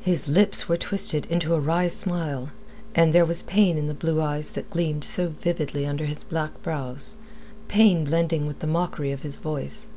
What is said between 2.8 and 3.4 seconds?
and there